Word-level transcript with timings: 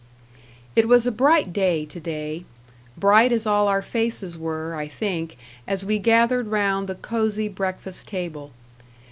It 0.75 0.87
was 0.87 1.05
a 1.05 1.11
bright 1.11 1.53
day 1.53 1.85
to 1.85 1.99
day 1.99 2.43
bright 2.97 3.31
as 3.31 3.45
all 3.45 3.67
our 3.67 3.83
faces 3.83 4.35
were, 4.35 4.73
I 4.73 4.87
think, 4.87 5.37
as 5.67 5.85
we 5.85 5.99
gathered 5.99 6.47
round 6.47 6.87
the 6.89 6.95
cosy 6.95 7.47
breakfast 7.47 8.07
table. 8.07 8.51